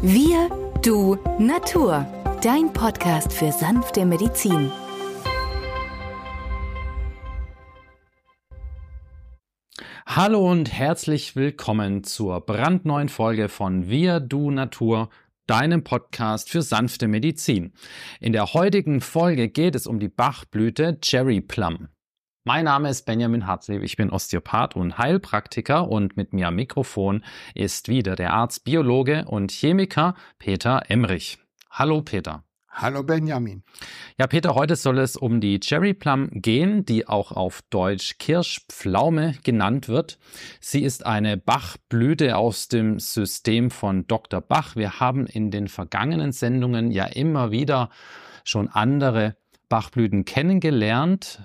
Wir, 0.00 0.48
du, 0.84 1.16
Natur. 1.40 2.06
Dein 2.40 2.72
Podcast 2.72 3.32
für 3.32 3.50
sanfte 3.50 4.06
Medizin. 4.06 4.70
Hallo 10.06 10.48
und 10.48 10.72
herzlich 10.72 11.34
willkommen 11.34 12.04
zur 12.04 12.40
brandneuen 12.42 13.08
Folge 13.08 13.48
von 13.48 13.90
Wir, 13.90 14.20
du, 14.20 14.52
Natur 14.52 15.08
deinem 15.48 15.82
Podcast 15.82 16.48
für 16.48 16.62
sanfte 16.62 17.08
Medizin. 17.08 17.72
In 18.20 18.32
der 18.32 18.54
heutigen 18.54 19.00
Folge 19.00 19.48
geht 19.48 19.74
es 19.74 19.88
um 19.88 19.98
die 19.98 20.08
Bachblüte 20.08 21.00
Cherry 21.00 21.40
Plum. 21.40 21.88
Mein 22.48 22.64
Name 22.64 22.88
ist 22.88 23.04
Benjamin 23.04 23.46
Hartleb, 23.46 23.82
ich 23.82 23.98
bin 23.98 24.08
Osteopath 24.08 24.74
und 24.74 24.96
Heilpraktiker 24.96 25.86
und 25.86 26.16
mit 26.16 26.32
mir 26.32 26.48
am 26.48 26.54
Mikrofon 26.54 27.22
ist 27.54 27.88
wieder 27.88 28.16
der 28.16 28.32
Arzt, 28.32 28.64
Biologe 28.64 29.26
und 29.26 29.52
Chemiker 29.52 30.14
Peter 30.38 30.84
Emrich. 30.88 31.36
Hallo 31.70 32.00
Peter. 32.00 32.44
Hallo 32.70 33.02
Benjamin. 33.02 33.64
Ja, 34.18 34.26
Peter, 34.26 34.54
heute 34.54 34.76
soll 34.76 34.96
es 34.96 35.14
um 35.14 35.42
die 35.42 35.60
Cherry 35.60 35.92
Plum 35.92 36.30
gehen, 36.32 36.86
die 36.86 37.06
auch 37.06 37.32
auf 37.32 37.60
Deutsch 37.68 38.16
Kirschpflaume 38.16 39.34
genannt 39.44 39.88
wird. 39.88 40.18
Sie 40.58 40.82
ist 40.82 41.04
eine 41.04 41.36
Bachblüte 41.36 42.38
aus 42.38 42.68
dem 42.68 42.98
System 42.98 43.70
von 43.70 44.06
Dr. 44.06 44.40
Bach. 44.40 44.74
Wir 44.74 45.00
haben 45.00 45.26
in 45.26 45.50
den 45.50 45.68
vergangenen 45.68 46.32
Sendungen 46.32 46.92
ja 46.92 47.04
immer 47.04 47.50
wieder 47.50 47.90
schon 48.42 48.68
andere 48.68 49.36
Bachblüten 49.68 50.24
kennengelernt 50.24 51.42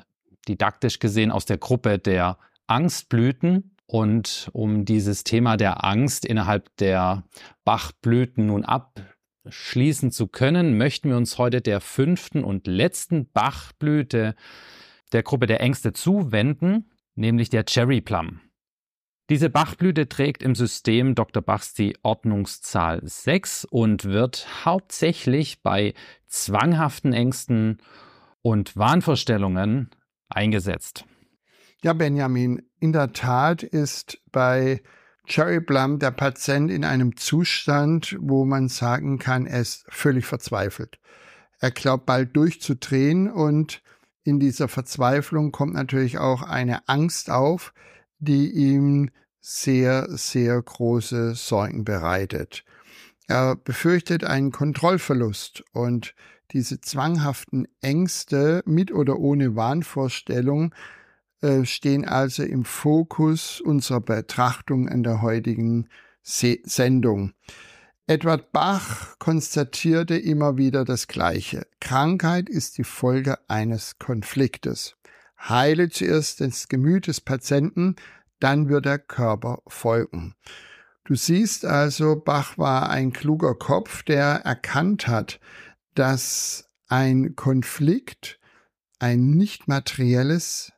didaktisch 0.48 1.00
gesehen 1.00 1.32
aus 1.32 1.46
der 1.46 1.58
Gruppe 1.58 2.00
der 2.00 2.38
Angstblüten. 2.68 3.76
Und 3.86 4.50
um 4.54 4.86
dieses 4.86 5.24
Thema 5.24 5.58
der 5.58 5.84
Angst 5.84 6.26
innerhalb 6.26 6.76
der 6.78 7.24
Bachblüten 7.66 8.48
nun 8.48 8.66
abschließen 8.66 10.12
zu 10.12 10.28
können, 10.28 10.78
möchten 10.78 11.10
wir 11.10 11.18
uns 11.18 11.38
heute 11.38 11.62
der 11.62 11.82
fünften 11.82 12.44
und 12.44 12.66
letzten 12.66 13.30
Bachblüte 13.32 14.36
der 15.12 15.24
Gruppe 15.24 15.46
der 15.46 15.62
Ängste 15.62 15.94
zuwenden, 15.94 16.92
nämlich 17.16 17.50
der 17.50 17.66
Cherry 17.66 18.02
Plum. 18.02 18.40
Diese 19.30 19.50
Bachblüte 19.50 20.10
trägt 20.10 20.44
im 20.44 20.54
System 20.54 21.16
Dr. 21.16 21.42
Bachs 21.42 21.74
die 21.74 21.98
Ordnungszahl 22.04 23.00
6 23.04 23.66
und 23.66 24.06
wird 24.06 24.48
hauptsächlich 24.66 25.62
bei 25.62 25.94
zwanghaften 26.28 27.14
Ängsten 27.14 27.78
und 28.42 28.76
Wahnvorstellungen 28.76 29.90
eingesetzt. 30.36 31.06
Ja, 31.84 31.94
Benjamin, 31.94 32.62
in 32.80 32.94
der 32.94 33.14
Tat 33.14 33.64
ist 33.64 34.20
bei 34.32 34.82
Cherry 35.26 35.62
Plum 35.62 36.00
der 36.00 36.12
Patient 36.12 36.70
in 36.70 36.84
einem 36.84 37.16
Zustand, 37.16 38.18
wo 38.20 38.46
man 38.46 38.68
sagen 38.68 39.20
kann, 39.20 39.46
er 39.46 39.62
ist 39.62 39.86
völlig 39.90 40.26
verzweifelt. 40.26 41.00
Er 41.60 41.72
glaubt 41.72 42.06
bald 42.06 42.36
durchzudrehen 42.36 43.32
und 43.32 43.82
in 44.24 44.40
dieser 44.40 44.68
Verzweiflung 44.68 45.52
kommt 45.52 45.74
natürlich 45.74 46.18
auch 46.18 46.42
eine 46.42 46.88
Angst 46.88 47.30
auf, 47.30 47.74
die 48.20 48.52
ihm 48.52 49.10
sehr, 49.40 50.08
sehr 50.10 50.62
große 50.62 51.36
Sorgen 51.36 51.84
bereitet. 51.84 52.64
Er 53.28 53.56
befürchtet 53.56 54.24
einen 54.24 54.52
Kontrollverlust 54.52 55.64
und 55.72 56.14
diese 56.52 56.82
zwanghaften 56.82 57.68
Ängste 57.82 58.62
mit 58.66 58.92
oder 58.92 59.18
ohne 59.18 59.56
Wahnvorstellung 59.56 60.74
äh, 61.42 61.66
stehen 61.66 62.06
also 62.06 62.44
im 62.44 62.64
Fokus 62.64 63.60
unserer 63.60 64.02
Betrachtung 64.02 64.88
in 64.88 65.04
der 65.04 65.22
heutigen 65.22 65.90
Se 66.22 66.60
Sendung. 66.64 67.34
Edward 68.06 68.52
Bach 68.52 69.18
konstatierte 69.18 70.16
immer 70.18 70.58
wieder 70.58 70.84
das 70.84 71.08
Gleiche. 71.08 71.66
Krankheit 71.80 72.50
ist 72.50 72.78
die 72.78 72.84
Folge 72.84 73.38
eines 73.48 73.98
Konfliktes. 73.98 74.96
Heile 75.38 75.90
zuerst 75.90 76.42
das 76.42 76.68
Gemüt 76.68 77.08
des 77.08 77.22
Patienten, 77.22 77.96
dann 78.40 78.70
wird 78.70 78.86
der 78.86 79.00
Körper 79.00 79.62
folgen. 79.68 80.36
Du 81.06 81.16
siehst 81.16 81.66
also, 81.66 82.16
Bach 82.16 82.58
war 82.58 82.90
ein 82.90 83.12
kluger 83.12 83.56
Kopf, 83.56 84.04
der 84.04 84.42
erkannt 84.46 85.08
hat, 85.08 85.40
dass 85.96 86.70
ein 86.88 87.36
Konflikt 87.36 88.40
ein 89.00 89.32
nicht 89.32 89.68
materielles 89.68 90.72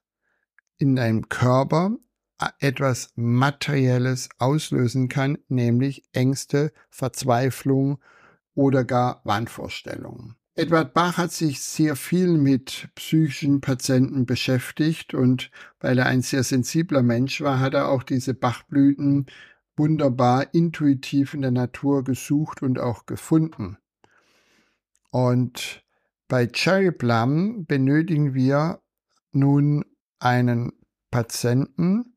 in 0.78 0.96
deinem 0.96 1.30
Körper 1.30 1.92
äh, 2.40 2.48
etwas 2.60 3.12
Materielles 3.16 4.30
auslösen 4.40 5.10
kann, 5.10 5.38
nämlich 5.48 6.04
Ängste, 6.12 6.74
Verzweiflung 6.90 8.00
oder 8.56 8.84
gar 8.84 9.22
Wahnvorstellungen. 9.26 10.36
Edward 10.56 10.94
Bach 10.94 11.18
hat 11.18 11.34
sich 11.34 11.60
sehr 11.60 11.96
viel 11.96 12.30
mit 12.38 12.88
psychischen 12.96 13.60
Patienten 13.62 14.26
beschäftigt 14.26 15.14
und 15.14 15.52
weil 15.82 16.00
er 16.00 16.06
ein 16.06 16.22
sehr 16.22 16.44
sensibler 16.44 17.04
Mensch 17.04 17.42
war, 17.42 17.60
hat 17.60 17.74
er 17.74 17.90
auch 17.90 18.04
diese 18.04 18.34
Bachblüten 18.34 19.28
wunderbar 19.78 20.54
intuitiv 20.54 21.34
in 21.34 21.42
der 21.42 21.52
Natur 21.52 22.04
gesucht 22.04 22.62
und 22.62 22.80
auch 22.80 23.06
gefunden. 23.06 23.78
Und 25.12 25.84
bei 26.28 26.48
Cherry 26.48 26.92
Plum 26.92 27.66
benötigen 27.66 28.34
wir 28.34 28.82
nun 29.32 29.86
einen 30.20 30.72
Patienten. 31.12 32.16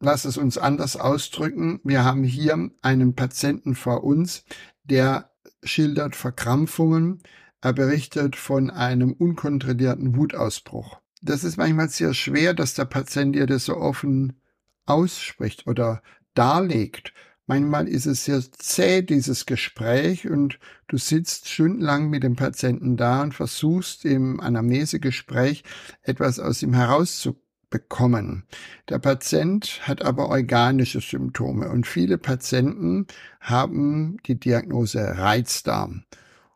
Lass 0.00 0.24
es 0.24 0.36
uns 0.36 0.58
anders 0.58 0.96
ausdrücken. 0.96 1.80
Wir 1.84 2.04
haben 2.04 2.24
hier 2.24 2.70
einen 2.82 3.14
Patienten 3.14 3.74
vor 3.74 4.04
uns, 4.04 4.44
der 4.84 5.30
schildert 5.62 6.16
Verkrampfungen. 6.16 7.22
Er 7.60 7.72
berichtet 7.72 8.36
von 8.36 8.70
einem 8.70 9.12
unkontrollierten 9.12 10.16
Wutausbruch. 10.16 11.00
Das 11.22 11.44
ist 11.44 11.56
manchmal 11.56 11.88
sehr 11.88 12.14
schwer, 12.14 12.52
dass 12.52 12.74
der 12.74 12.84
Patient 12.84 13.34
dir 13.34 13.46
das 13.46 13.64
so 13.64 13.76
offen 13.76 14.40
ausspricht 14.84 15.66
oder 15.66 16.02
darlegt. 16.36 17.12
Manchmal 17.46 17.86
ist 17.86 18.06
es 18.06 18.24
sehr 18.24 18.42
zäh, 18.52 19.02
dieses 19.02 19.46
Gespräch, 19.46 20.28
und 20.28 20.58
du 20.88 20.98
sitzt 20.98 21.48
stundenlang 21.48 22.10
mit 22.10 22.24
dem 22.24 22.34
Patienten 22.34 22.96
da 22.96 23.22
und 23.22 23.34
versuchst 23.34 24.04
im 24.04 24.40
Anamnesegespräch 24.40 25.62
etwas 26.02 26.40
aus 26.40 26.62
ihm 26.62 26.74
herauszubekommen. 26.74 28.44
Der 28.88 28.98
Patient 28.98 29.80
hat 29.82 30.02
aber 30.02 30.28
organische 30.28 31.00
Symptome 31.00 31.68
und 31.70 31.86
viele 31.86 32.18
Patienten 32.18 33.06
haben 33.40 34.16
die 34.26 34.40
Diagnose 34.40 35.16
Reizdarm. 35.16 36.02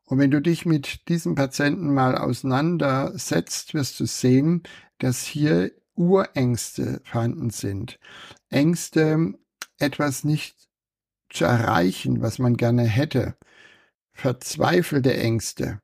Und 0.06 0.18
wenn 0.18 0.32
du 0.32 0.42
dich 0.42 0.66
mit 0.66 1.08
diesem 1.08 1.36
Patienten 1.36 1.94
mal 1.94 2.18
auseinandersetzt, 2.18 3.74
wirst 3.74 4.00
du 4.00 4.06
sehen, 4.06 4.64
dass 4.98 5.22
hier 5.22 5.70
Urängste 5.94 7.00
vorhanden 7.04 7.50
sind. 7.50 8.00
Ängste, 8.48 9.34
etwas 9.80 10.24
nicht 10.24 10.56
zu 11.30 11.44
erreichen, 11.44 12.22
was 12.22 12.38
man 12.38 12.56
gerne 12.56 12.84
hätte, 12.84 13.36
verzweifelte 14.12 15.16
Ängste. 15.16 15.80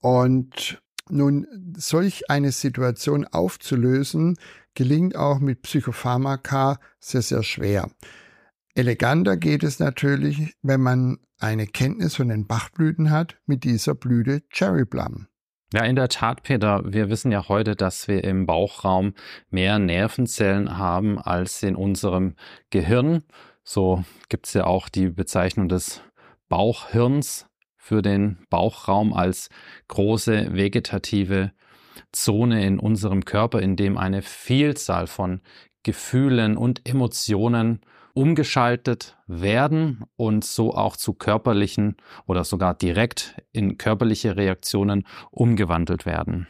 Und 0.00 0.82
nun, 1.08 1.46
solch 1.76 2.30
eine 2.30 2.52
Situation 2.52 3.26
aufzulösen, 3.26 4.36
gelingt 4.74 5.16
auch 5.16 5.38
mit 5.38 5.62
Psychopharmaka 5.62 6.78
sehr, 6.98 7.22
sehr 7.22 7.42
schwer. 7.42 7.90
Eleganter 8.74 9.36
geht 9.36 9.62
es 9.62 9.78
natürlich, 9.78 10.54
wenn 10.62 10.80
man 10.80 11.18
eine 11.38 11.66
Kenntnis 11.66 12.16
von 12.16 12.28
den 12.28 12.46
Bachblüten 12.46 13.10
hat 13.10 13.38
mit 13.46 13.64
dieser 13.64 13.94
Blüte 13.94 14.42
Cherry 14.48 14.84
Plum. 14.84 15.28
Ja, 15.72 15.84
in 15.84 15.96
der 15.96 16.08
Tat, 16.08 16.42
Peter. 16.42 16.82
Wir 16.84 17.10
wissen 17.10 17.32
ja 17.32 17.48
heute, 17.48 17.74
dass 17.74 18.06
wir 18.06 18.22
im 18.22 18.46
Bauchraum 18.46 19.14
mehr 19.50 19.78
Nervenzellen 19.78 20.78
haben 20.78 21.18
als 21.18 21.62
in 21.62 21.74
unserem 21.74 22.36
Gehirn. 22.70 23.24
So 23.64 24.04
gibt 24.28 24.46
es 24.46 24.54
ja 24.54 24.64
auch 24.64 24.88
die 24.88 25.08
Bezeichnung 25.08 25.68
des 25.68 26.02
Bauchhirns 26.48 27.46
für 27.76 28.02
den 28.02 28.38
Bauchraum 28.50 29.12
als 29.12 29.48
große 29.88 30.54
vegetative 30.54 31.52
Zone 32.12 32.64
in 32.64 32.78
unserem 32.78 33.24
Körper, 33.24 33.60
in 33.60 33.76
dem 33.76 33.98
eine 33.98 34.22
Vielzahl 34.22 35.06
von 35.06 35.40
Gefühlen 35.82 36.56
und 36.56 36.88
Emotionen 36.88 37.80
umgeschaltet 38.14 39.18
werden 39.26 40.04
und 40.16 40.44
so 40.44 40.72
auch 40.74 40.96
zu 40.96 41.14
körperlichen 41.14 41.96
oder 42.26 42.44
sogar 42.44 42.74
direkt 42.74 43.36
in 43.52 43.76
körperliche 43.76 44.36
Reaktionen 44.36 45.06
umgewandelt 45.30 46.06
werden. 46.06 46.46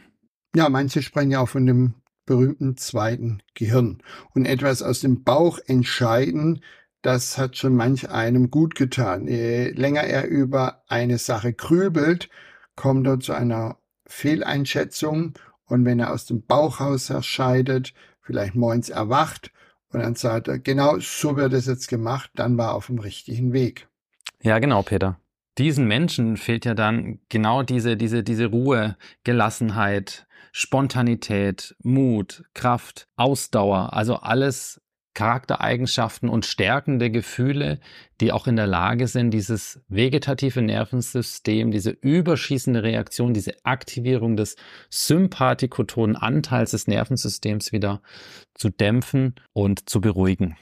Ja, 0.55 0.69
manche 0.69 1.01
sprechen 1.01 1.31
ja 1.31 1.39
auch 1.39 1.49
von 1.49 1.65
dem 1.65 1.95
berühmten 2.25 2.77
zweiten 2.77 3.41
Gehirn 3.55 4.01
und 4.33 4.45
etwas 4.45 4.81
aus 4.81 5.01
dem 5.01 5.23
Bauch 5.23 5.59
entscheiden, 5.65 6.61
das 7.01 7.37
hat 7.37 7.55
schon 7.55 7.75
manch 7.75 8.09
einem 8.09 8.49
gut 8.49 8.73
getan. 8.73 9.27
Je 9.27 9.69
länger 9.69 10.01
er 10.01 10.27
über 10.27 10.83
eine 10.87 11.19
Sache 11.19 11.53
grübelt, 11.53 12.29
kommt 12.75 13.05
er 13.05 13.19
zu 13.19 13.33
einer 13.33 13.77
Fehleinschätzung 14.07 15.33
und 15.65 15.85
wenn 15.85 15.99
er 15.99 16.11
aus 16.11 16.25
dem 16.25 16.43
Bauchhaus 16.45 17.11
erscheidet, 17.11 17.93
vielleicht 18.21 18.55
morgens 18.55 18.89
erwacht 18.89 19.51
und 19.95 20.01
dann 20.01 20.15
sagt 20.15 20.47
er, 20.49 20.59
genau 20.59 20.99
so 20.99 21.37
wird 21.37 21.53
es 21.53 21.65
jetzt 21.65 21.87
gemacht, 21.87 22.29
dann 22.35 22.57
war 22.57 22.71
er 22.71 22.75
auf 22.75 22.87
dem 22.87 22.99
richtigen 22.99 23.53
Weg. 23.53 23.87
Ja, 24.41 24.59
genau, 24.59 24.83
Peter. 24.83 25.19
diesen 25.57 25.87
Menschen 25.87 26.37
fehlt 26.37 26.65
ja 26.65 26.73
dann 26.73 27.19
genau 27.29 27.63
diese, 27.63 27.95
diese, 27.97 28.23
diese 28.23 28.47
Ruhe, 28.47 28.97
Gelassenheit, 29.23 30.27
Spontanität, 30.51 31.75
Mut, 31.81 32.43
Kraft, 32.53 33.07
Ausdauer, 33.15 33.93
also 33.93 34.17
alles 34.17 34.81
Charaktereigenschaften 35.15 36.29
und 36.29 36.45
stärkende 36.45 37.09
Gefühle, 37.09 37.79
die 38.21 38.31
auch 38.31 38.45
in 38.45 38.55
der 38.55 38.67
Lage 38.67 39.07
sind, 39.07 39.31
dieses 39.31 39.79
vegetative 39.87 40.61
Nervensystem, 40.61 41.71
diese 41.71 41.89
überschießende 41.89 42.83
Reaktion, 42.83 43.33
diese 43.33 43.53
Aktivierung 43.63 44.37
des 44.37 44.55
sympathikotonen 44.91 46.15
Anteils 46.15 46.71
des 46.71 46.87
Nervensystems 46.87 47.71
wieder 47.71 48.01
zu 48.53 48.69
dämpfen 48.69 49.35
und 49.53 49.89
zu 49.89 49.99
beruhigen. 49.99 50.55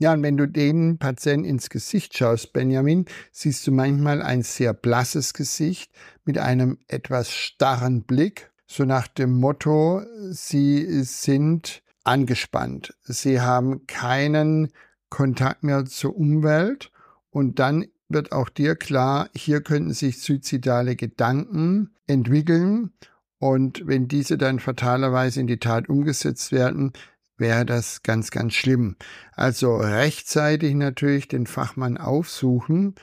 Ja, 0.00 0.12
und 0.12 0.22
wenn 0.22 0.36
du 0.36 0.46
den 0.46 0.98
Patienten 0.98 1.44
ins 1.44 1.70
Gesicht 1.70 2.16
schaust, 2.16 2.52
Benjamin, 2.52 3.06
siehst 3.32 3.66
du 3.66 3.72
manchmal 3.72 4.22
ein 4.22 4.42
sehr 4.42 4.72
blasses 4.72 5.34
Gesicht 5.34 5.90
mit 6.24 6.38
einem 6.38 6.78
etwas 6.86 7.32
starren 7.32 8.04
Blick, 8.04 8.52
so 8.66 8.84
nach 8.84 9.08
dem 9.08 9.40
Motto, 9.40 10.02
sie 10.30 11.02
sind 11.02 11.82
angespannt, 12.08 12.94
sie 13.04 13.40
haben 13.40 13.86
keinen 13.86 14.72
Kontakt 15.10 15.62
mehr 15.62 15.84
zur 15.84 16.16
Umwelt. 16.16 16.90
Und 17.30 17.58
dann 17.58 17.86
wird 18.08 18.32
auch 18.32 18.48
dir 18.48 18.74
klar, 18.74 19.28
hier 19.34 19.60
könnten 19.60 19.92
sich 19.92 20.22
suizidale 20.22 20.96
Gedanken 20.96 21.94
entwickeln. 22.06 22.92
Und 23.38 23.86
wenn 23.86 24.08
diese 24.08 24.38
dann 24.38 24.58
fatalerweise 24.58 25.40
in 25.40 25.46
die 25.46 25.60
Tat 25.60 25.88
umgesetzt 25.88 26.50
werden, 26.50 26.92
wäre 27.36 27.64
das 27.64 28.02
ganz, 28.02 28.30
ganz 28.30 28.54
schlimm. 28.54 28.96
Also 29.32 29.76
rechtzeitig 29.76 30.74
natürlich 30.74 31.28
den 31.28 31.46
Fachmann 31.46 31.98
aufsuchen 31.98 32.94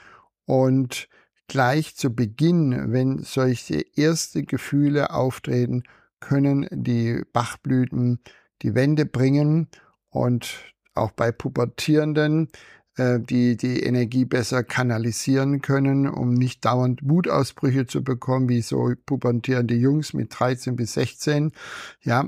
und 0.46 1.08
gleich 1.48 1.96
zu 1.96 2.14
Beginn, 2.14 2.92
wenn 2.92 3.24
solche 3.24 3.86
erste 3.96 4.44
Gefühle 4.44 5.12
auftreten, 5.12 5.84
können 6.20 6.68
die 6.72 7.22
Bachblüten 7.32 8.20
die 8.62 8.76
Wände 8.76 9.06
bringen 9.06 9.68
und 10.10 10.74
auch 10.94 11.12
bei 11.12 11.32
Pubertierenden 11.32 12.50
äh, 12.98 13.20
die 13.20 13.58
die 13.58 13.82
Energie 13.82 14.24
besser 14.24 14.64
kanalisieren 14.64 15.62
können, 15.62 16.08
um 16.08 16.34
nicht 16.34 16.64
dauernd 16.64 17.02
Wutausbrüche 17.04 17.88
zu 17.88 18.04
bekommen, 18.04 18.48
wie 18.48 18.62
so 18.62 18.94
pubertierende 19.06 19.76
Jungs 19.76 20.14
mit 20.14 20.38
13 20.38 20.78
bis 20.78 20.94
16. 20.94 21.52
Ja, 22.02 22.26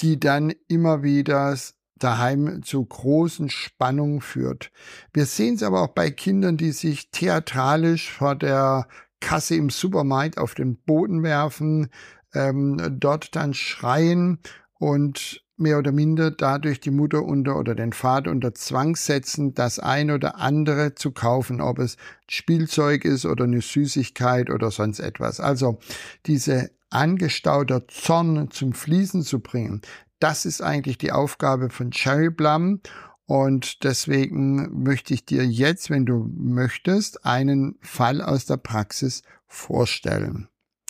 die 0.00 0.18
dann 0.18 0.52
immer 0.68 1.02
wieder 1.02 1.56
daheim 1.96 2.62
zu 2.62 2.84
großen 2.84 3.50
Spannungen 3.50 4.22
führt. 4.22 4.72
Wir 5.12 5.26
sehen 5.26 5.56
es 5.56 5.62
aber 5.62 5.82
auch 5.82 5.94
bei 5.94 6.10
Kindern, 6.10 6.56
die 6.56 6.72
sich 6.72 7.10
theatralisch 7.10 8.10
vor 8.10 8.34
der 8.34 8.88
Kasse 9.20 9.54
im 9.56 9.68
Supermarkt 9.70 10.38
auf 10.38 10.54
den 10.54 10.78
Boden 10.82 11.22
werfen, 11.22 11.90
ähm, 12.34 12.96
dort 12.98 13.36
dann 13.36 13.54
schreien 13.54 14.40
und 14.78 15.41
mehr 15.56 15.78
oder 15.78 15.92
minder 15.92 16.30
dadurch 16.30 16.80
die 16.80 16.90
Mutter 16.90 17.22
unter 17.22 17.58
oder 17.58 17.74
den 17.74 17.92
Vater 17.92 18.30
unter 18.30 18.54
Zwang 18.54 18.96
setzen, 18.96 19.54
das 19.54 19.78
ein 19.78 20.10
oder 20.10 20.38
andere 20.38 20.94
zu 20.94 21.12
kaufen, 21.12 21.60
ob 21.60 21.78
es 21.78 21.96
Spielzeug 22.28 23.04
ist 23.04 23.26
oder 23.26 23.44
eine 23.44 23.60
Süßigkeit 23.60 24.50
oder 24.50 24.70
sonst 24.70 25.00
etwas. 25.00 25.40
Also 25.40 25.78
diese 26.26 26.70
angestauter 26.90 27.88
Zorn 27.88 28.50
zum 28.50 28.72
Fließen 28.72 29.22
zu 29.22 29.40
bringen. 29.40 29.82
Das 30.18 30.44
ist 30.46 30.62
eigentlich 30.62 30.98
die 30.98 31.12
Aufgabe 31.12 31.70
von 31.70 31.90
Cherry 31.90 32.30
Plum. 32.30 32.80
Und 33.26 33.82
deswegen 33.84 34.82
möchte 34.82 35.14
ich 35.14 35.24
dir 35.24 35.44
jetzt, 35.46 35.90
wenn 35.90 36.04
du 36.04 36.30
möchtest, 36.36 37.24
einen 37.24 37.78
Fall 37.80 38.20
aus 38.20 38.46
der 38.46 38.58
Praxis 38.58 39.22
vorstellen. 39.46 40.48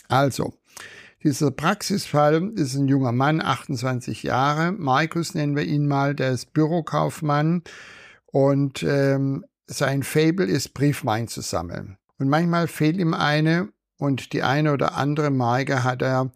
Also, 0.09 0.53
dieser 1.23 1.51
Praxisfall 1.51 2.51
ist 2.55 2.75
ein 2.75 2.87
junger 2.87 3.13
Mann, 3.13 3.41
28 3.41 4.23
Jahre. 4.23 4.71
Markus 4.73 5.33
nennen 5.33 5.55
wir 5.55 5.63
ihn 5.63 5.87
mal, 5.87 6.15
der 6.15 6.31
ist 6.31 6.53
Bürokaufmann 6.53 7.63
und 8.25 8.83
ähm, 8.83 9.45
sein 9.65 10.03
Fable 10.03 10.45
ist 10.45 10.73
Briefwein 10.73 11.27
zu 11.27 11.41
sammeln. 11.41 11.97
Und 12.17 12.29
manchmal 12.29 12.67
fehlt 12.67 12.97
ihm 12.97 13.13
eine 13.13 13.69
und 13.97 14.33
die 14.33 14.43
eine 14.43 14.73
oder 14.73 14.95
andere 14.95 15.29
Marke 15.29 15.83
hat 15.83 16.01
er 16.01 16.31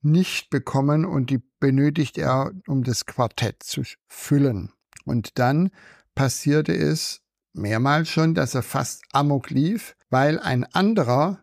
nicht 0.00 0.50
bekommen 0.50 1.04
und 1.04 1.30
die 1.30 1.42
benötigt 1.60 2.18
er, 2.18 2.52
um 2.66 2.84
das 2.84 3.06
Quartett 3.06 3.62
zu 3.62 3.82
füllen. 4.08 4.72
Und 5.04 5.38
dann 5.38 5.70
passierte 6.14 6.74
es 6.74 7.20
mehrmals 7.52 8.08
schon, 8.08 8.34
dass 8.34 8.54
er 8.54 8.62
fast 8.62 9.04
amok 9.12 9.50
lief, 9.50 9.94
weil 10.10 10.38
ein 10.40 10.64
anderer 10.64 11.41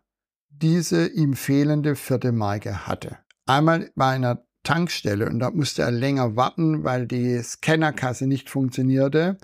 diese 0.61 1.07
ihm 1.07 1.33
fehlende 1.33 1.95
vierte 1.95 2.31
Marke 2.31 2.87
hatte. 2.87 3.17
Einmal 3.45 3.91
bei 3.95 4.09
einer 4.09 4.43
Tankstelle 4.63 5.27
und 5.27 5.39
da 5.39 5.51
musste 5.51 5.83
er 5.83 5.91
länger 5.91 6.35
warten, 6.35 6.83
weil 6.83 7.07
die 7.07 7.41
Scannerkasse 7.41 8.27
nicht 8.27 8.49
funktionierte. 8.49 9.37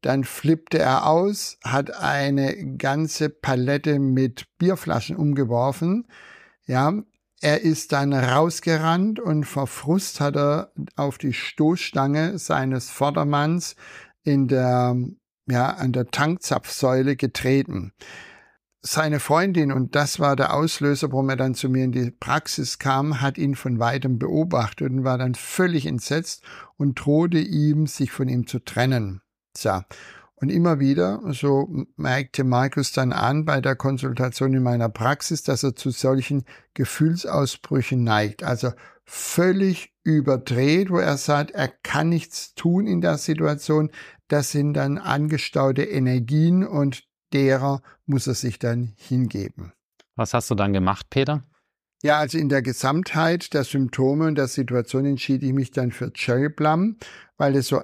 Dann 0.00 0.24
flippte 0.24 0.78
er 0.78 1.06
aus, 1.06 1.58
hat 1.64 1.96
eine 1.96 2.76
ganze 2.76 3.28
Palette 3.28 3.98
mit 3.98 4.46
Bierflaschen 4.58 5.16
umgeworfen. 5.16 6.06
Ja, 6.66 6.92
er 7.40 7.62
ist 7.62 7.92
dann 7.92 8.12
rausgerannt 8.12 9.18
und 9.18 9.44
vor 9.44 9.66
Frust 9.66 10.20
hat 10.20 10.36
er 10.36 10.72
auf 10.96 11.18
die 11.18 11.32
Stoßstange 11.32 12.38
seines 12.38 12.88
Vordermanns 12.90 13.74
in 14.22 14.46
der, 14.46 14.96
ja, 15.48 15.70
an 15.70 15.92
der 15.92 16.06
Tankzapfsäule 16.06 17.16
getreten. 17.16 17.92
Seine 18.84 19.20
Freundin, 19.20 19.70
und 19.70 19.94
das 19.94 20.18
war 20.18 20.34
der 20.34 20.52
Auslöser, 20.52 21.12
warum 21.12 21.28
er 21.30 21.36
dann 21.36 21.54
zu 21.54 21.68
mir 21.68 21.84
in 21.84 21.92
die 21.92 22.10
Praxis 22.10 22.80
kam, 22.80 23.20
hat 23.20 23.38
ihn 23.38 23.54
von 23.54 23.78
weitem 23.78 24.18
beobachtet 24.18 24.90
und 24.90 25.04
war 25.04 25.18
dann 25.18 25.36
völlig 25.36 25.86
entsetzt 25.86 26.42
und 26.76 26.96
drohte 26.96 27.38
ihm, 27.38 27.86
sich 27.86 28.10
von 28.10 28.26
ihm 28.26 28.48
zu 28.48 28.58
trennen. 28.58 29.22
So. 29.56 29.82
Und 30.34 30.48
immer 30.48 30.80
wieder, 30.80 31.20
so 31.30 31.86
merkte 31.94 32.42
Markus 32.42 32.90
dann 32.90 33.12
an 33.12 33.44
bei 33.44 33.60
der 33.60 33.76
Konsultation 33.76 34.52
in 34.52 34.64
meiner 34.64 34.88
Praxis, 34.88 35.44
dass 35.44 35.62
er 35.62 35.76
zu 35.76 35.90
solchen 35.90 36.44
Gefühlsausbrüchen 36.74 38.02
neigt. 38.02 38.42
Also 38.42 38.72
völlig 39.04 39.94
überdreht, 40.02 40.90
wo 40.90 40.98
er 40.98 41.18
sagt, 41.18 41.52
er 41.52 41.68
kann 41.68 42.08
nichts 42.08 42.56
tun 42.56 42.88
in 42.88 43.00
der 43.00 43.18
Situation. 43.18 43.92
Das 44.26 44.50
sind 44.50 44.74
dann 44.74 44.98
angestaute 44.98 45.84
Energien 45.84 46.66
und 46.66 47.04
derer 47.32 47.82
muss 48.06 48.26
er 48.26 48.34
sich 48.34 48.58
dann 48.58 48.92
hingeben. 48.96 49.72
Was 50.16 50.34
hast 50.34 50.50
du 50.50 50.54
dann 50.54 50.72
gemacht, 50.72 51.06
Peter? 51.10 51.42
Ja, 52.02 52.18
also 52.18 52.36
in 52.36 52.48
der 52.48 52.62
Gesamtheit 52.62 53.54
der 53.54 53.64
Symptome 53.64 54.26
und 54.26 54.34
der 54.34 54.48
Situation 54.48 55.06
entschied 55.06 55.42
ich 55.42 55.52
mich 55.52 55.70
dann 55.70 55.92
für 55.92 56.12
Cherry 56.12 56.50
Plum, 56.50 56.96
weil 57.36 57.54
es 57.54 57.68
so 57.68 57.82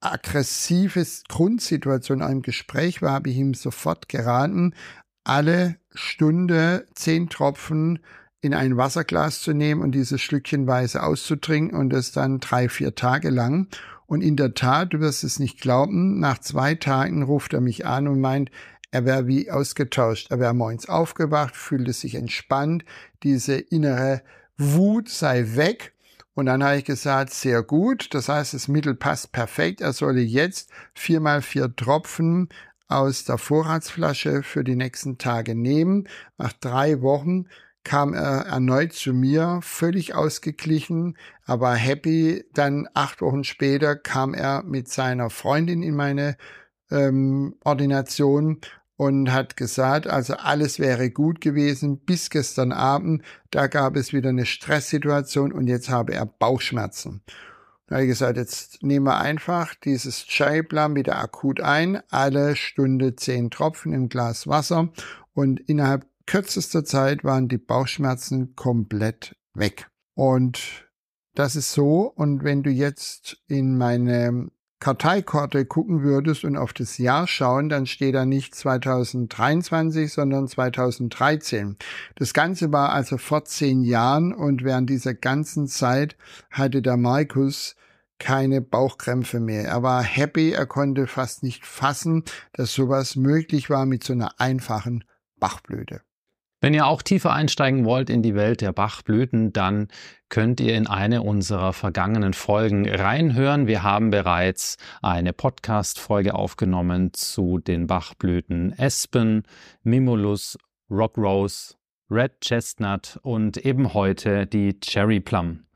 aggressive 0.00 1.04
Grundsituation 1.28 2.22
einem 2.22 2.42
Gespräch 2.42 3.02
war, 3.02 3.12
habe 3.12 3.30
ich 3.30 3.36
ihm 3.36 3.54
sofort 3.54 4.08
geraten, 4.08 4.74
alle 5.24 5.76
Stunde 5.92 6.86
zehn 6.94 7.28
Tropfen 7.28 7.98
in 8.40 8.54
ein 8.54 8.76
Wasserglas 8.76 9.40
zu 9.40 9.52
nehmen 9.52 9.82
und 9.82 9.92
dieses 9.92 10.20
Schlückchenweise 10.20 11.02
auszutrinken 11.02 11.76
und 11.76 11.90
das 11.90 12.12
dann 12.12 12.38
drei, 12.38 12.68
vier 12.68 12.94
Tage 12.94 13.30
lang. 13.30 13.68
Und 14.06 14.22
in 14.22 14.36
der 14.36 14.54
Tat, 14.54 14.92
du 14.92 15.00
wirst 15.00 15.24
es 15.24 15.38
nicht 15.38 15.60
glauben, 15.60 16.20
nach 16.20 16.38
zwei 16.38 16.74
Tagen 16.74 17.22
ruft 17.22 17.52
er 17.52 17.60
mich 17.60 17.86
an 17.86 18.08
und 18.08 18.20
meint, 18.20 18.50
er 18.90 19.04
wäre 19.04 19.26
wie 19.26 19.50
ausgetauscht. 19.50 20.30
Er 20.30 20.38
wäre 20.38 20.54
morgens 20.54 20.88
aufgewacht, 20.88 21.56
fühlte 21.56 21.92
sich 21.92 22.14
entspannt, 22.14 22.84
diese 23.22 23.56
innere 23.56 24.22
Wut 24.56 25.08
sei 25.08 25.56
weg 25.56 25.92
und 26.36 26.44
dann 26.46 26.62
habe 26.62 26.76
ich 26.76 26.84
gesagt, 26.84 27.32
sehr 27.32 27.62
gut. 27.62 28.12
Das 28.12 28.28
heißt, 28.28 28.52
das 28.52 28.68
Mittel 28.68 28.94
passt 28.94 29.32
perfekt. 29.32 29.80
Er 29.80 29.94
solle 29.94 30.20
jetzt 30.20 30.70
viermal 30.92 31.40
vier 31.40 31.74
Tropfen 31.74 32.50
aus 32.88 33.24
der 33.24 33.38
Vorratsflasche 33.38 34.42
für 34.42 34.62
die 34.62 34.76
nächsten 34.76 35.16
Tage 35.16 35.54
nehmen. 35.54 36.06
Nach 36.36 36.52
drei 36.52 37.00
Wochen 37.00 37.46
kam 37.86 38.14
er 38.14 38.46
erneut 38.46 38.92
zu 38.94 39.14
mir, 39.14 39.60
völlig 39.62 40.12
ausgeglichen, 40.12 41.16
aber 41.44 41.72
happy. 41.72 42.44
Dann 42.52 42.88
acht 42.94 43.22
Wochen 43.22 43.44
später 43.44 43.94
kam 43.94 44.34
er 44.34 44.64
mit 44.64 44.88
seiner 44.88 45.30
Freundin 45.30 45.84
in 45.84 45.94
meine 45.94 46.36
ähm, 46.90 47.54
Ordination 47.62 48.60
und 48.96 49.32
hat 49.32 49.56
gesagt, 49.56 50.08
also 50.08 50.34
alles 50.34 50.80
wäre 50.80 51.10
gut 51.10 51.40
gewesen 51.40 52.00
bis 52.00 52.28
gestern 52.28 52.72
Abend. 52.72 53.22
Da 53.52 53.68
gab 53.68 53.94
es 53.94 54.12
wieder 54.12 54.30
eine 54.30 54.46
Stresssituation 54.46 55.52
und 55.52 55.68
jetzt 55.68 55.88
habe 55.88 56.12
er 56.12 56.26
Bauchschmerzen. 56.26 57.22
Da 57.86 57.94
habe 57.94 58.04
ich 58.06 58.10
gesagt, 58.10 58.36
jetzt 58.36 58.82
nehmen 58.82 59.06
wir 59.06 59.20
einfach 59.20 59.76
dieses 59.76 60.26
Chai-Plum 60.26 60.96
wieder 60.96 61.20
akut 61.20 61.60
ein, 61.60 62.02
alle 62.10 62.56
Stunde 62.56 63.14
zehn 63.14 63.52
Tropfen 63.52 63.92
im 63.92 64.08
Glas 64.08 64.48
Wasser 64.48 64.88
und 65.34 65.60
innerhalb 65.60 66.04
kürzester 66.26 66.84
Zeit 66.84 67.24
waren 67.24 67.48
die 67.48 67.58
Bauchschmerzen 67.58 68.54
komplett 68.56 69.36
weg. 69.54 69.88
Und 70.14 70.86
das 71.34 71.56
ist 71.56 71.72
so. 71.72 72.12
Und 72.14 72.44
wenn 72.44 72.62
du 72.62 72.70
jetzt 72.70 73.38
in 73.46 73.76
meine 73.78 74.50
Karteikarte 74.78 75.64
gucken 75.64 76.02
würdest 76.02 76.44
und 76.44 76.56
auf 76.56 76.72
das 76.72 76.98
Jahr 76.98 77.26
schauen, 77.26 77.68
dann 77.68 77.86
steht 77.86 78.14
da 78.14 78.26
nicht 78.26 78.54
2023, 78.54 80.12
sondern 80.12 80.48
2013. 80.48 81.76
Das 82.16 82.34
Ganze 82.34 82.72
war 82.72 82.92
also 82.92 83.16
vor 83.16 83.44
zehn 83.44 83.82
Jahren 83.82 84.34
und 84.34 84.64
während 84.64 84.90
dieser 84.90 85.14
ganzen 85.14 85.66
Zeit 85.66 86.16
hatte 86.50 86.82
der 86.82 86.96
Markus 86.96 87.76
keine 88.18 88.60
Bauchkrämpfe 88.60 89.40
mehr. 89.40 89.64
Er 89.64 89.82
war 89.82 90.02
happy, 90.02 90.52
er 90.52 90.66
konnte 90.66 91.06
fast 91.06 91.42
nicht 91.42 91.66
fassen, 91.66 92.24
dass 92.52 92.74
sowas 92.74 93.16
möglich 93.16 93.70
war 93.70 93.86
mit 93.86 94.04
so 94.04 94.12
einer 94.12 94.40
einfachen 94.40 95.04
Bachblüte. 95.38 96.05
Wenn 96.66 96.74
ihr 96.74 96.88
auch 96.88 97.02
tiefer 97.02 97.32
einsteigen 97.32 97.84
wollt 97.84 98.10
in 98.10 98.22
die 98.22 98.34
Welt 98.34 98.60
der 98.60 98.72
Bachblüten, 98.72 99.52
dann 99.52 99.86
könnt 100.28 100.58
ihr 100.58 100.74
in 100.74 100.88
eine 100.88 101.22
unserer 101.22 101.72
vergangenen 101.72 102.32
Folgen 102.32 102.88
reinhören. 102.88 103.68
Wir 103.68 103.84
haben 103.84 104.10
bereits 104.10 104.76
eine 105.00 105.32
Podcast-Folge 105.32 106.34
aufgenommen 106.34 107.12
zu 107.12 107.58
den 107.58 107.86
Bachblüten 107.86 108.76
Espen, 108.76 109.44
Mimulus, 109.84 110.58
Rock 110.90 111.16
Rose, 111.18 111.76
Red 112.10 112.40
Chestnut 112.40 113.20
und 113.22 113.58
eben 113.58 113.94
heute 113.94 114.48
die 114.48 114.80
Cherry 114.80 115.20
Plum. 115.20 115.66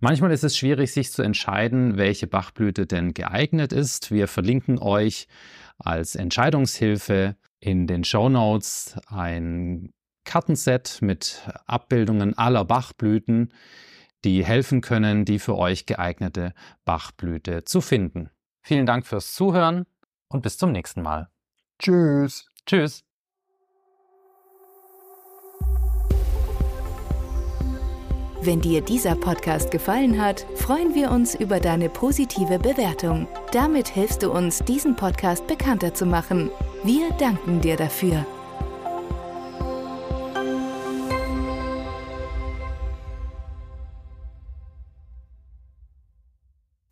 Manchmal 0.00 0.32
ist 0.32 0.44
es 0.44 0.56
schwierig, 0.56 0.94
sich 0.94 1.12
zu 1.12 1.20
entscheiden, 1.20 1.98
welche 1.98 2.26
Bachblüte 2.26 2.86
denn 2.86 3.12
geeignet 3.12 3.74
ist. 3.74 4.10
Wir 4.10 4.26
verlinken 4.26 4.78
euch 4.78 5.28
als 5.76 6.14
Entscheidungshilfe 6.14 7.36
in 7.60 7.86
den 7.86 8.04
Show 8.04 8.30
Notes 8.30 8.96
ein 9.06 9.93
Kartenset 10.24 10.98
mit 11.00 11.42
Abbildungen 11.66 12.36
aller 12.36 12.64
Bachblüten, 12.64 13.52
die 14.24 14.44
helfen 14.44 14.80
können, 14.80 15.24
die 15.24 15.38
für 15.38 15.56
euch 15.56 15.86
geeignete 15.86 16.54
Bachblüte 16.84 17.64
zu 17.64 17.80
finden. 17.80 18.30
Vielen 18.62 18.86
Dank 18.86 19.06
fürs 19.06 19.34
Zuhören 19.34 19.86
und 20.28 20.42
bis 20.42 20.56
zum 20.56 20.72
nächsten 20.72 21.02
Mal. 21.02 21.28
Tschüss. 21.78 22.46
Tschüss. 22.66 23.04
Wenn 28.44 28.60
dir 28.60 28.82
dieser 28.82 29.14
Podcast 29.14 29.70
gefallen 29.70 30.20
hat, 30.20 30.46
freuen 30.56 30.94
wir 30.94 31.10
uns 31.10 31.34
über 31.34 31.60
deine 31.60 31.88
positive 31.88 32.58
Bewertung. 32.58 33.26
Damit 33.52 33.88
hilfst 33.88 34.22
du 34.22 34.30
uns, 34.30 34.58
diesen 34.58 34.96
Podcast 34.96 35.46
bekannter 35.46 35.94
zu 35.94 36.04
machen. 36.04 36.50
Wir 36.82 37.10
danken 37.12 37.62
dir 37.62 37.76
dafür. 37.76 38.26